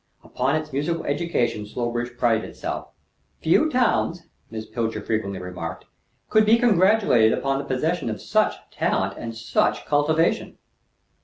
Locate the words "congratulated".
6.57-7.37